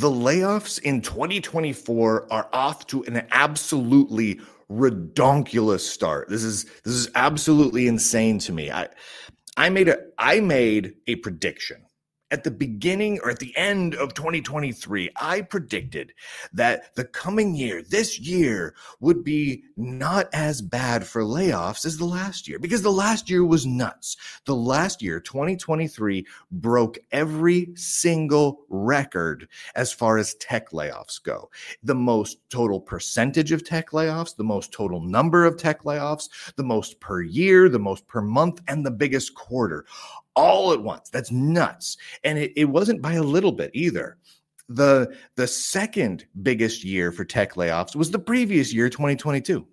[0.00, 4.40] the layoffs in 2024 are off to an absolutely
[4.70, 6.30] redonkulous start.
[6.30, 8.70] This is this is absolutely insane to me.
[8.70, 8.88] I
[9.58, 11.84] I made a I made a prediction
[12.30, 16.12] at the beginning or at the end of 2023, I predicted
[16.52, 22.04] that the coming year, this year, would be not as bad for layoffs as the
[22.04, 24.16] last year because the last year was nuts.
[24.44, 31.50] The last year, 2023, broke every single record as far as tech layoffs go.
[31.82, 36.64] The most total percentage of tech layoffs, the most total number of tech layoffs, the
[36.64, 39.84] most per year, the most per month, and the biggest quarter
[40.40, 41.10] all at once.
[41.10, 41.96] That's nuts.
[42.24, 44.16] And it, it wasn't by a little bit either.
[44.68, 49.66] The, the second biggest year for tech layoffs was the previous year, 2022.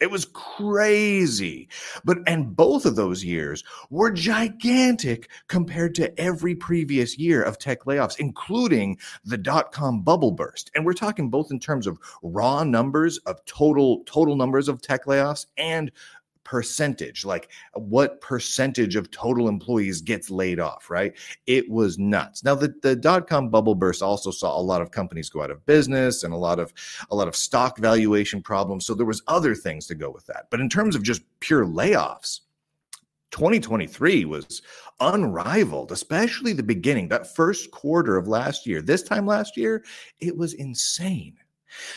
[0.00, 1.68] It was crazy.
[2.04, 7.80] But and both of those years were gigantic compared to every previous year of tech
[7.84, 10.70] layoffs, including the dot com bubble burst.
[10.74, 15.06] And we're talking both in terms of raw numbers of total total numbers of tech
[15.06, 15.90] layoffs and
[16.48, 21.14] percentage like what percentage of total employees gets laid off right
[21.46, 25.28] it was nuts now the, the dot-com bubble burst also saw a lot of companies
[25.28, 26.72] go out of business and a lot of
[27.10, 30.46] a lot of stock valuation problems so there was other things to go with that
[30.48, 32.40] but in terms of just pure layoffs
[33.30, 34.62] 2023 was
[35.00, 38.80] unrivaled, especially the beginning, that first quarter of last year.
[38.80, 39.84] This time last year,
[40.18, 41.36] it was insane.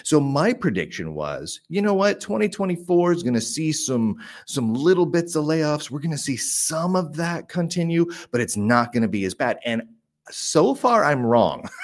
[0.03, 5.05] So my prediction was, you know what, 2024 is going to see some some little
[5.05, 5.89] bits of layoffs.
[5.89, 9.33] We're going to see some of that continue, but it's not going to be as
[9.33, 9.59] bad.
[9.65, 9.83] And
[10.29, 11.67] so far I'm wrong.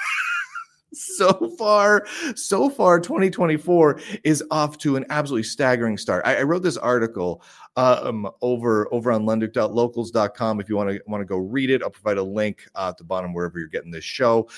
[0.92, 6.26] so far, so far, 2024 is off to an absolutely staggering start.
[6.26, 7.42] I, I wrote this article
[7.76, 11.82] um, over over on lunduke.locals.com if you want to want to go read it.
[11.82, 14.48] I'll provide a link uh, at the bottom wherever you're getting this show.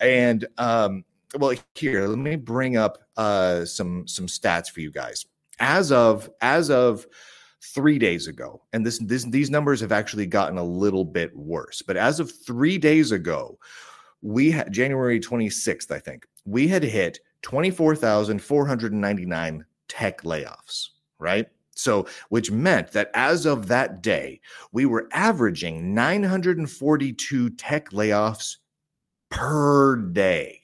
[0.00, 1.04] And um,
[1.38, 5.24] well here let me bring up uh some some stats for you guys
[5.58, 7.06] as of as of
[7.62, 11.82] three days ago and this, this these numbers have actually gotten a little bit worse
[11.82, 13.58] but as of three days ago
[14.22, 21.48] we had january 26th i think we had hit 24499 tech layoffs right
[21.80, 28.58] so, which meant that as of that day, we were averaging 942 tech layoffs
[29.30, 30.59] per day.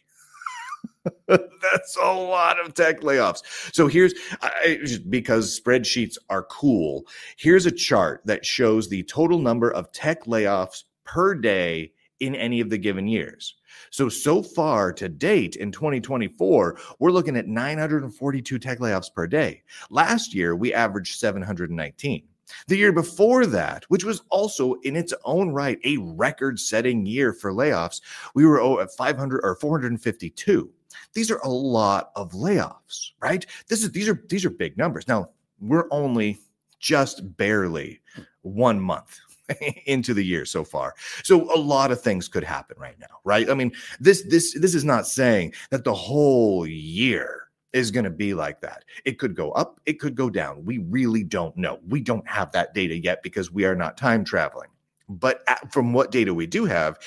[1.28, 3.42] That's a lot of tech layoffs.
[3.74, 4.78] So here's I,
[5.08, 7.04] because spreadsheets are cool.
[7.36, 12.60] Here's a chart that shows the total number of tech layoffs per day in any
[12.60, 13.54] of the given years.
[13.90, 19.62] So, so far to date in 2024, we're looking at 942 tech layoffs per day.
[19.90, 22.22] Last year, we averaged 719.
[22.68, 27.32] The year before that, which was also in its own right a record setting year
[27.32, 28.00] for layoffs,
[28.34, 30.70] we were at 500 or 452.
[31.14, 33.44] These are a lot of layoffs, right?
[33.68, 35.08] This is these are these are big numbers.
[35.08, 35.30] Now,
[35.60, 36.38] we're only
[36.78, 38.00] just barely
[38.42, 39.18] one month
[39.86, 40.94] into the year so far.
[41.22, 43.48] So a lot of things could happen right now, right?
[43.48, 47.42] I mean, this this this is not saying that the whole year
[47.72, 48.84] is going to be like that.
[49.04, 50.64] It could go up, it could go down.
[50.64, 51.78] We really don't know.
[51.86, 54.70] We don't have that data yet because we are not time traveling.
[55.08, 56.98] But uh, from what data we do have,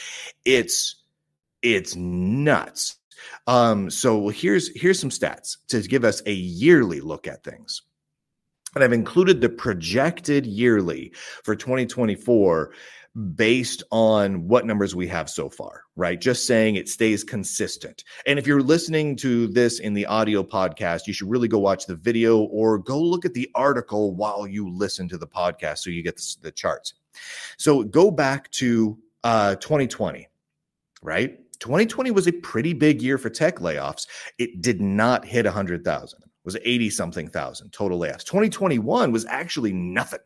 [0.45, 0.95] it's
[1.61, 2.98] it's nuts
[3.47, 7.81] um, so here's here's some stats to give us a yearly look at things.
[8.75, 11.11] And I've included the projected yearly
[11.43, 12.71] for 2024
[13.35, 16.21] based on what numbers we have so far, right?
[16.21, 18.03] Just saying it stays consistent.
[18.27, 21.85] And if you're listening to this in the audio podcast, you should really go watch
[21.85, 25.89] the video or go look at the article while you listen to the podcast so
[25.89, 26.93] you get the, the charts.
[27.57, 30.27] So go back to uh, 2020,
[31.01, 31.39] right?
[31.59, 34.07] 2020 was a pretty big year for tech layoffs.
[34.37, 36.19] It did not hit 100,000.
[36.21, 38.23] It was 80 something thousand total layoffs.
[38.23, 40.19] 2021 was actually nothing.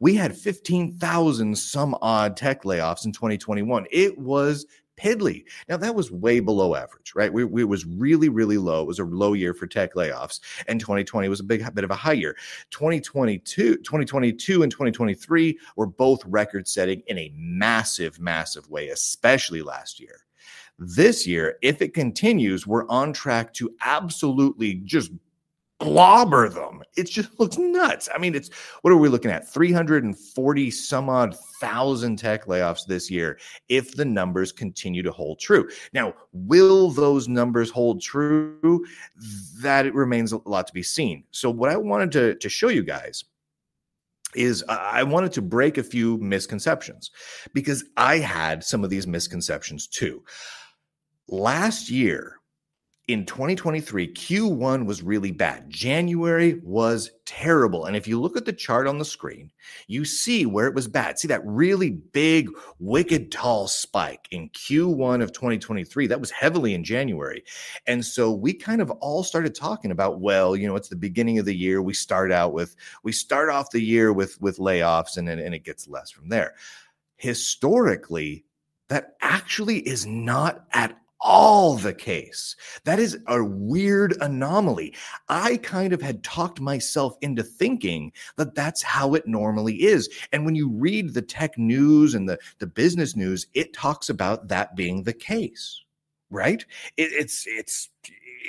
[0.00, 3.86] We had 15,000 some odd tech layoffs in 2021.
[3.90, 5.44] It was piddly.
[5.68, 7.32] Now that was way below average, right?
[7.32, 8.82] We, we, it was really, really low.
[8.82, 11.90] It was a low year for tech layoffs, and 2020 was a big bit of
[11.90, 12.36] a high year.
[12.70, 20.00] 2022, 2022, and 2023 were both record setting in a massive, massive way, especially last
[20.00, 20.25] year.
[20.78, 25.10] This year, if it continues, we're on track to absolutely just
[25.80, 26.82] globber them.
[26.96, 28.08] It just looks nuts.
[28.14, 28.50] I mean, it's
[28.82, 29.48] what are we looking at?
[29.48, 33.38] 340 some odd thousand tech layoffs this year
[33.68, 35.68] if the numbers continue to hold true.
[35.92, 38.84] Now, will those numbers hold true?
[39.60, 41.24] That it remains a lot to be seen.
[41.30, 43.24] So, what I wanted to, to show you guys
[44.34, 47.10] is I wanted to break a few misconceptions
[47.54, 50.22] because I had some of these misconceptions too.
[51.28, 52.36] Last year,
[53.08, 55.70] in 2023, Q1 was really bad.
[55.70, 57.84] January was terrible.
[57.84, 59.52] And if you look at the chart on the screen,
[59.86, 61.16] you see where it was bad.
[61.16, 62.50] See that really big,
[62.80, 66.08] wicked tall spike in Q1 of 2023.
[66.08, 67.44] That was heavily in January.
[67.86, 71.38] And so we kind of all started talking about, well, you know, it's the beginning
[71.38, 71.80] of the year.
[71.80, 72.74] We start out with,
[73.04, 76.54] we start off the year with with layoffs and, and it gets less from there.
[77.14, 78.44] Historically,
[78.88, 82.54] that actually is not at all the case.
[82.84, 84.94] That is a weird anomaly.
[85.28, 90.08] I kind of had talked myself into thinking that that's how it normally is.
[90.30, 94.46] And when you read the tech news and the, the business news, it talks about
[94.48, 95.82] that being the case,
[96.30, 96.64] right?
[96.96, 97.90] It, it's, it's,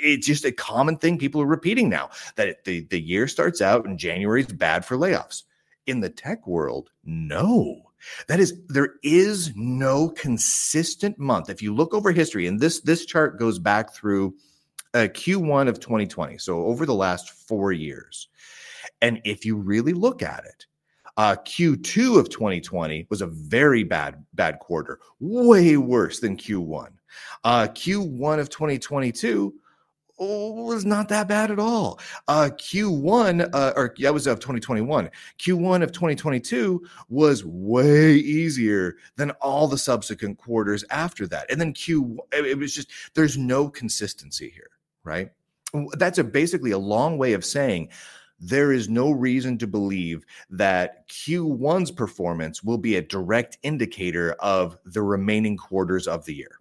[0.00, 3.86] it's just a common thing people are repeating now that the, the year starts out
[3.86, 5.42] and January is bad for layoffs.
[5.86, 7.87] In the tech world, no
[8.26, 11.50] that is, there is no consistent month.
[11.50, 14.34] If you look over history, and this this chart goes back through
[14.94, 18.28] uh, Q1 of 2020, so over the last four years,
[19.02, 20.66] and if you really look at it,
[21.16, 26.90] uh, Q2 of 2020 was a very bad bad quarter, way worse than Q1.
[27.44, 29.54] Uh, Q1 of 2022
[30.18, 32.00] was not that bad at all.
[32.26, 35.10] Uh, Q1, uh, or that was of 2021.
[35.38, 41.50] Q1 of 2022 was way easier than all the subsequent quarters after that.
[41.50, 44.70] And then Q, it was just, there's no consistency here,
[45.04, 45.30] right?
[45.92, 47.90] That's a basically a long way of saying
[48.40, 54.78] there is no reason to believe that Q1's performance will be a direct indicator of
[54.84, 56.57] the remaining quarters of the year.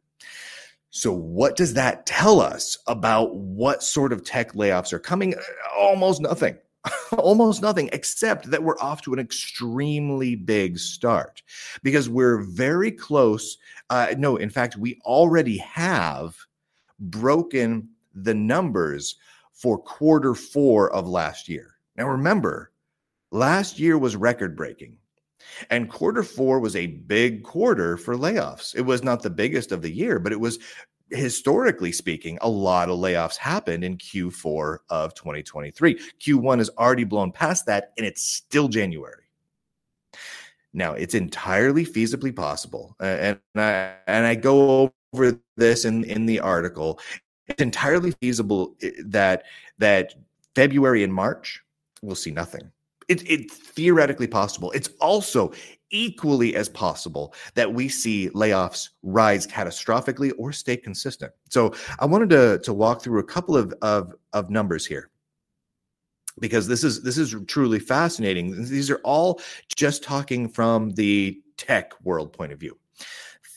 [0.97, 5.35] So, what does that tell us about what sort of tech layoffs are coming?
[5.77, 6.57] Almost nothing.
[7.19, 11.43] Almost nothing, except that we're off to an extremely big start
[11.83, 13.59] because we're very close.
[13.91, 16.35] Uh, no, in fact, we already have
[16.99, 19.17] broken the numbers
[19.53, 21.75] for quarter four of last year.
[21.95, 22.71] Now, remember,
[23.29, 24.97] last year was record breaking.
[25.69, 28.75] And quarter four was a big quarter for layoffs.
[28.75, 30.59] It was not the biggest of the year, but it was
[31.09, 35.95] historically speaking, a lot of layoffs happened in Q4 of 2023.
[36.19, 39.23] Q1 has already blown past that, and it's still January.
[40.73, 46.39] Now, it's entirely feasibly possible, and I and I go over this in in the
[46.39, 46.99] article.
[47.47, 49.43] It's entirely feasible eh, that
[49.79, 50.13] that
[50.55, 51.61] February and March
[52.01, 52.71] will see nothing.
[53.07, 54.71] It, it's theoretically possible.
[54.71, 55.53] It's also
[55.89, 61.31] equally as possible that we see layoffs rise catastrophically or stay consistent.
[61.49, 65.09] So I wanted to, to walk through a couple of, of, of numbers here
[66.39, 68.65] because this is this is truly fascinating.
[68.65, 69.41] These are all
[69.75, 72.77] just talking from the tech world point of view.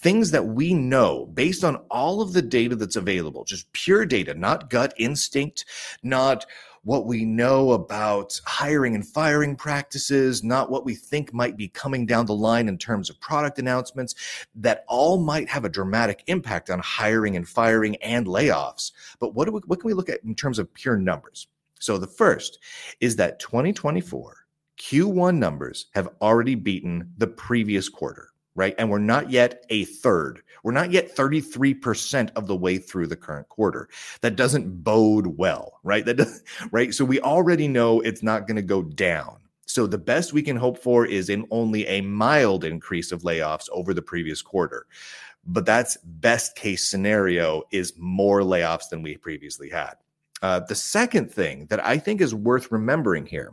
[0.02, 4.32] Things that we know based on all of the data that's available, just pure data,
[4.32, 5.66] not gut instinct,
[6.02, 6.46] not
[6.82, 12.06] what we know about hiring and firing practices, not what we think might be coming
[12.06, 14.14] down the line in terms of product announcements,
[14.54, 18.92] that all might have a dramatic impact on hiring and firing and layoffs.
[19.18, 21.48] But what, do we, what can we look at in terms of pure numbers?
[21.80, 22.58] So the first
[23.00, 24.36] is that 2024
[24.78, 28.74] Q1 numbers have already beaten the previous quarter right?
[28.78, 30.42] And we're not yet a third.
[30.62, 33.88] We're not yet 33% of the way through the current quarter.
[34.20, 36.04] That doesn't bode well, right?
[36.04, 36.92] That does, right?
[36.92, 39.36] So we already know it's not going to go down.
[39.66, 43.68] So the best we can hope for is in only a mild increase of layoffs
[43.72, 44.86] over the previous quarter.
[45.46, 49.94] But that's best case scenario is more layoffs than we previously had.
[50.42, 53.52] Uh, the second thing that I think is worth remembering here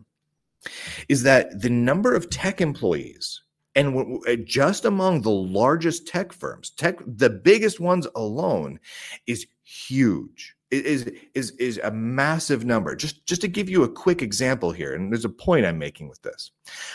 [1.07, 3.41] is that the number of tech employees
[3.77, 8.79] and uh, just among the largest tech firms, tech the biggest ones alone
[9.27, 12.95] is huge is is is a massive number.
[12.95, 16.09] Just just to give you a quick example here, and there's a point I'm making
[16.09, 16.51] with this.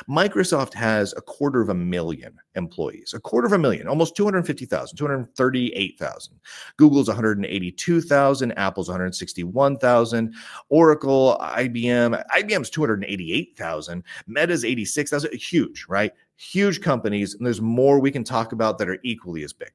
[0.08, 4.96] Microsoft has a quarter of a million employees, a quarter of a million, almost 250,000,
[4.96, 6.40] 238,000.
[6.76, 10.34] Google's 182,000, Apple's 161,000,
[10.68, 15.32] Oracle, IBM, IBM's 288,000, Meta's 86,000.
[15.32, 16.12] Huge, right?
[16.36, 19.72] Huge companies, and there's more we can talk about that are equally as big.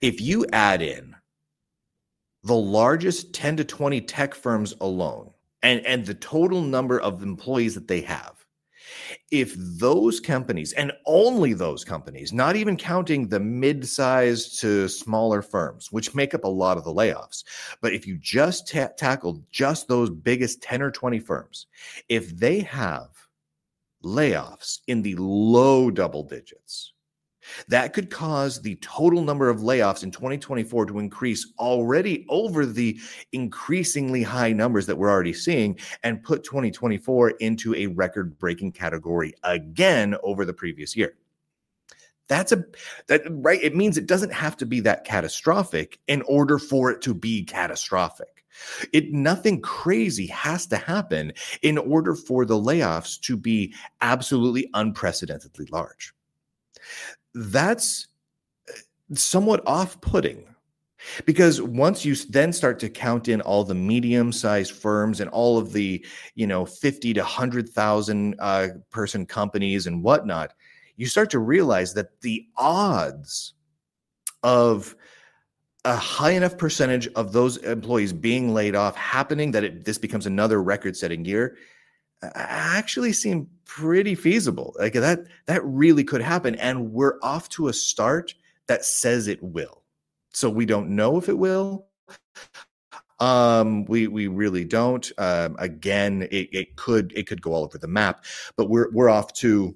[0.00, 1.14] If you add in
[2.42, 5.30] the largest 10 to 20 tech firms alone
[5.62, 8.44] and, and the total number of employees that they have,
[9.30, 15.42] if those companies and only those companies, not even counting the mid sized to smaller
[15.42, 17.44] firms, which make up a lot of the layoffs,
[17.80, 21.66] but if you just ta- tackle just those biggest 10 or 20 firms,
[22.08, 23.08] if they have
[24.04, 26.92] layoffs in the low double digits,
[27.68, 32.98] That could cause the total number of layoffs in 2024 to increase already over the
[33.32, 39.34] increasingly high numbers that we're already seeing and put 2024 into a record breaking category
[39.42, 41.14] again over the previous year.
[42.28, 42.64] That's a
[43.08, 47.02] that right it means it doesn't have to be that catastrophic in order for it
[47.02, 48.33] to be catastrophic.
[48.92, 51.32] It nothing crazy has to happen
[51.62, 56.14] in order for the layoffs to be absolutely unprecedentedly large.
[57.34, 58.08] That's
[58.68, 58.72] uh,
[59.14, 60.44] somewhat off putting
[61.24, 65.58] because once you then start to count in all the medium sized firms and all
[65.58, 70.54] of the you know 50 to 100000 uh, person companies and whatnot
[70.96, 73.54] you start to realize that the odds
[74.42, 74.94] of
[75.84, 80.26] a high enough percentage of those employees being laid off happening that it, this becomes
[80.26, 81.56] another record setting year
[82.34, 84.74] actually seem pretty feasible.
[84.78, 88.34] Like that that really could happen and we're off to a start
[88.66, 89.82] that says it will.
[90.32, 91.86] So we don't know if it will.
[93.20, 95.10] Um we we really don't.
[95.18, 98.24] Um again, it, it could it could go all over the map,
[98.56, 99.74] but we're we're off to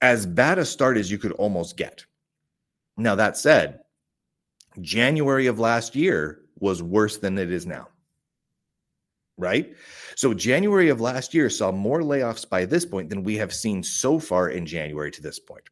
[0.00, 2.04] as bad a start as you could almost get.
[2.96, 3.80] Now that said,
[4.80, 7.88] January of last year was worse than it is now
[9.40, 9.74] right?
[10.14, 13.82] So January of last year saw more layoffs by this point than we have seen
[13.82, 15.64] so far in January to this point.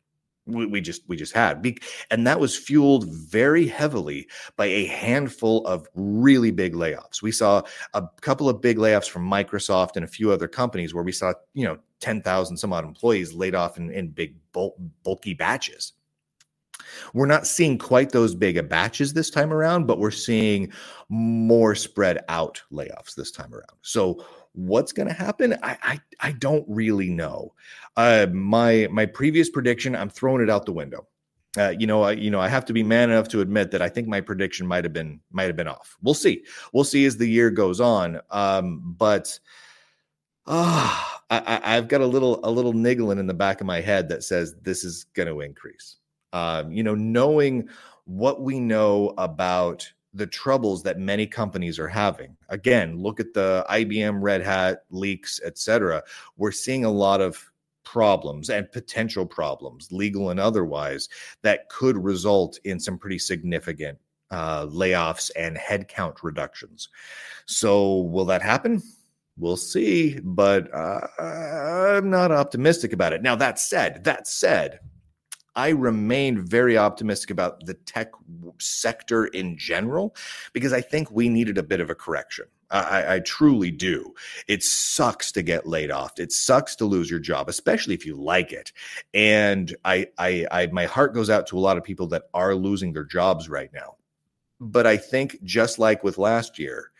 [0.47, 1.63] We, we just we just had,
[2.11, 7.21] and that was fueled very heavily by a handful of really big layoffs.
[7.21, 7.63] We saw
[7.93, 11.35] a couple of big layoffs from Microsoft and a few other companies where we saw
[11.53, 15.93] you know ten thousand some odd employees laid off in, in big bulk, bulky batches.
[17.15, 20.73] We're not seeing quite those big batches this time around, but we're seeing
[21.09, 23.79] more spread out layoffs this time around.
[23.83, 25.55] So what's going to happen?
[25.63, 27.55] I, I, I don't really know.
[27.97, 31.07] Uh, my my previous prediction, I'm throwing it out the window.
[31.57, 33.83] Uh, you know, I, you know, I have to be man enough to admit that
[33.83, 35.97] I think my prediction might have been might have been off.
[36.03, 36.45] We'll see.
[36.73, 38.21] We'll see as the year goes on.
[38.31, 39.39] Um, but
[40.47, 41.15] ah.
[41.31, 44.09] Uh, I, have got a little a little niggling in the back of my head
[44.09, 45.98] that says this is going to increase
[46.33, 47.69] um, you know, knowing
[48.05, 52.37] what we know about the troubles that many companies are having.
[52.49, 56.03] Again, look at the IBM Red Hat leaks, etc.
[56.37, 57.51] We're seeing a lot of
[57.85, 61.09] problems and potential problems, legal and otherwise,
[61.43, 63.99] that could result in some pretty significant
[64.31, 66.89] uh, layoffs and headcount reductions.
[67.47, 68.83] So, will that happen?
[69.39, 73.23] We'll see, but uh, I'm not optimistic about it.
[73.23, 74.81] Now, that said, that said,
[75.59, 78.13] I remain very optimistic about the tech
[78.61, 80.15] sector in general
[80.53, 82.45] because I think we needed a bit of a correction.
[82.71, 84.15] I, I, truly do.
[84.47, 86.21] It sucks to get laid off.
[86.21, 88.73] It sucks to lose your job, especially if you like it.
[89.13, 92.55] And I, I, I, my heart goes out to a lot of people that are
[92.55, 93.97] losing their jobs right now.
[94.61, 96.93] But I think, just like with last year,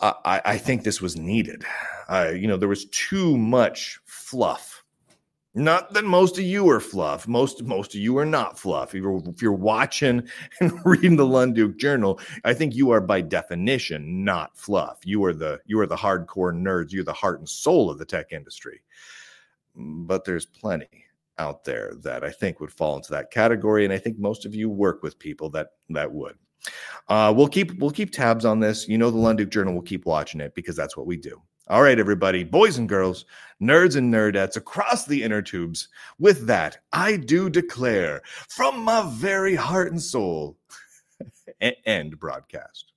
[0.00, 1.64] I, I think this was needed.
[2.08, 4.79] Uh, you know, there was too much fluff
[5.54, 7.26] not that most of you are fluff.
[7.26, 8.94] Most most of you are not fluff.
[8.94, 10.28] If you're, if you're watching
[10.60, 15.00] and reading the Lunduke Journal, I think you are by definition not fluff.
[15.04, 16.92] You are the you are the hardcore nerds.
[16.92, 18.80] You're the heart and soul of the tech industry.
[19.74, 21.04] But there's plenty
[21.38, 24.54] out there that I think would fall into that category, and I think most of
[24.54, 26.36] you work with people that that would.
[27.08, 28.86] Uh, we'll keep we'll keep tabs on this.
[28.86, 31.42] You know, the Lunduke Journal will keep watching it because that's what we do.
[31.70, 33.26] All right, everybody, boys and girls,
[33.62, 35.86] nerds and nerdettes across the inner tubes.
[36.18, 40.58] With that, I do declare from my very heart and soul,
[41.86, 42.89] end broadcast.